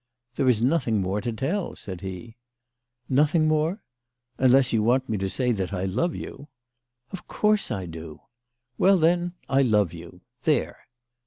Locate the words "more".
0.99-1.21, 3.47-3.83